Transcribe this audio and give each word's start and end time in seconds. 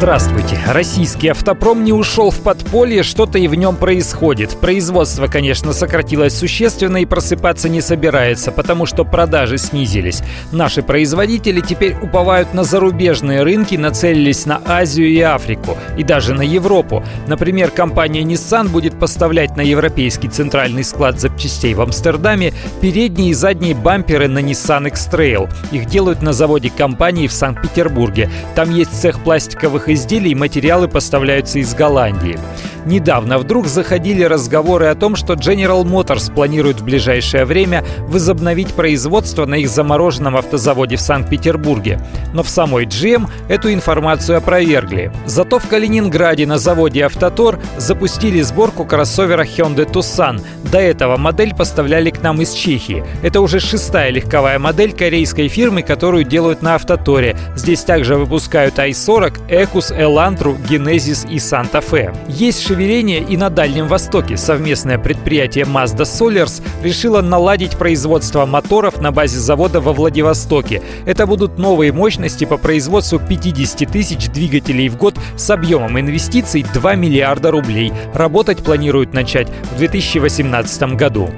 Здравствуйте. 0.00 0.58
Российский 0.66 1.28
автопром 1.28 1.84
не 1.84 1.92
ушел 1.92 2.30
в 2.30 2.40
подполье, 2.40 3.02
что-то 3.02 3.38
и 3.38 3.46
в 3.48 3.54
нем 3.54 3.76
происходит. 3.76 4.56
Производство, 4.58 5.26
конечно, 5.26 5.74
сократилось 5.74 6.34
существенно 6.38 6.96
и 6.96 7.04
просыпаться 7.04 7.68
не 7.68 7.82
собирается, 7.82 8.50
потому 8.50 8.86
что 8.86 9.04
продажи 9.04 9.58
снизились. 9.58 10.22
Наши 10.52 10.82
производители 10.82 11.60
теперь 11.60 11.96
уповают 12.00 12.54
на 12.54 12.64
зарубежные 12.64 13.42
рынки, 13.42 13.74
нацелились 13.74 14.46
на 14.46 14.62
Азию 14.64 15.06
и 15.06 15.20
Африку, 15.20 15.76
и 15.98 16.02
даже 16.02 16.32
на 16.32 16.40
Европу. 16.40 17.04
Например, 17.26 17.70
компания 17.70 18.22
Nissan 18.22 18.70
будет 18.70 18.98
поставлять 18.98 19.54
на 19.58 19.60
европейский 19.60 20.28
центральный 20.28 20.82
склад 20.82 21.20
запчастей 21.20 21.74
в 21.74 21.82
Амстердаме 21.82 22.54
передние 22.80 23.32
и 23.32 23.34
задние 23.34 23.74
бамперы 23.74 24.28
на 24.28 24.38
Nissan 24.38 24.86
X-Trail. 24.88 25.50
Их 25.72 25.84
делают 25.84 26.22
на 26.22 26.32
заводе 26.32 26.70
компании 26.70 27.26
в 27.26 27.34
Санкт-Петербурге. 27.34 28.30
Там 28.54 28.74
есть 28.74 28.98
цех 28.98 29.22
пластиковых 29.22 29.89
изделий 29.92 30.34
материалы 30.34 30.88
поставляются 30.88 31.58
из 31.58 31.74
Голландии. 31.74 32.38
Недавно 32.86 33.38
вдруг 33.38 33.66
заходили 33.66 34.22
разговоры 34.22 34.86
о 34.86 34.94
том, 34.94 35.16
что 35.16 35.34
General 35.34 35.84
Motors 35.84 36.32
планирует 36.32 36.80
в 36.80 36.84
ближайшее 36.84 37.44
время 37.44 37.84
возобновить 38.00 38.72
производство 38.74 39.46
на 39.46 39.56
их 39.56 39.68
замороженном 39.68 40.36
автозаводе 40.36 40.96
в 40.96 41.00
Санкт-Петербурге. 41.00 42.00
Но 42.32 42.42
в 42.42 42.48
самой 42.48 42.86
GM 42.86 43.28
эту 43.48 43.72
информацию 43.72 44.38
опровергли. 44.38 45.12
Зато 45.26 45.58
в 45.58 45.68
Калининграде 45.68 46.46
на 46.46 46.58
заводе 46.58 47.04
«Автотор» 47.04 47.58
запустили 47.76 48.40
сборку 48.40 48.84
кроссовера 48.84 49.44
Hyundai 49.44 49.90
Tucson. 49.90 50.40
До 50.70 50.78
этого 50.78 51.16
модель 51.16 51.54
поставляли 51.54 52.10
к 52.10 52.22
нам 52.22 52.40
из 52.40 52.52
Чехии. 52.52 53.04
Это 53.22 53.40
уже 53.40 53.60
шестая 53.60 54.10
легковая 54.10 54.58
модель 54.58 54.92
корейской 54.92 55.48
фирмы, 55.48 55.82
которую 55.82 56.24
делают 56.24 56.62
на 56.62 56.76
«Автоторе». 56.76 57.36
Здесь 57.56 57.82
также 57.82 58.16
выпускают 58.16 58.78
i40, 58.78 59.48
Ecus, 59.48 59.96
Elantra, 59.96 60.56
Genesis 60.68 61.28
и 61.28 61.36
Fe. 61.36 62.16
Есть 62.28 62.69
шевеление 62.70 63.18
и 63.18 63.36
на 63.36 63.50
Дальнем 63.50 63.88
Востоке. 63.88 64.36
Совместное 64.36 64.96
предприятие 64.96 65.64
Mazda 65.64 66.02
Solars 66.02 66.62
решило 66.84 67.20
наладить 67.20 67.76
производство 67.76 68.46
моторов 68.46 69.00
на 69.00 69.10
базе 69.10 69.40
завода 69.40 69.80
во 69.80 69.92
Владивостоке. 69.92 70.80
Это 71.04 71.26
будут 71.26 71.58
новые 71.58 71.90
мощности 71.90 72.44
по 72.44 72.58
производству 72.58 73.18
50 73.18 73.90
тысяч 73.90 74.28
двигателей 74.28 74.88
в 74.88 74.96
год 74.96 75.18
с 75.36 75.50
объемом 75.50 75.98
инвестиций 75.98 76.64
2 76.72 76.94
миллиарда 76.94 77.50
рублей. 77.50 77.92
Работать 78.14 78.58
планируют 78.58 79.14
начать 79.14 79.48
в 79.74 79.78
2018 79.78 80.94
году. 80.94 81.28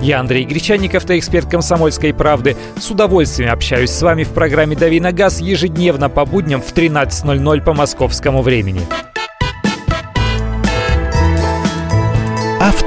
Я 0.00 0.18
Андрей 0.18 0.44
Гречанников, 0.44 1.08
эксперт 1.08 1.48
«Комсомольской 1.48 2.12
правды». 2.12 2.56
С 2.80 2.90
удовольствием 2.90 3.52
общаюсь 3.52 3.90
с 3.90 4.02
вами 4.02 4.24
в 4.24 4.30
программе 4.30 4.74
«Дави 4.74 4.98
на 4.98 5.12
газ» 5.12 5.40
ежедневно 5.40 6.08
по 6.08 6.24
будням 6.24 6.60
в 6.60 6.74
13.00 6.74 7.62
по 7.62 7.72
московскому 7.72 8.42
времени. 8.42 8.80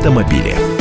автомобиле. 0.06 0.75